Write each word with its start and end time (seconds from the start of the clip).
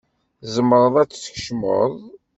Tzemreḍ 0.41 0.95
ad 1.01 1.09
tkecmeḍ. 1.09 1.93